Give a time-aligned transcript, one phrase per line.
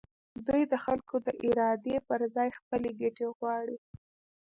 [0.47, 3.77] دوی د خلکو د ارادې پر ځای خپلې ګټې غواړي.